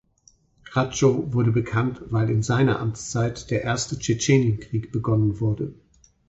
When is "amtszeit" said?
2.79-3.51